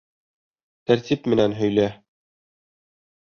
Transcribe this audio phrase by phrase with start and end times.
[0.91, 1.85] Тәртип менән һөйлә.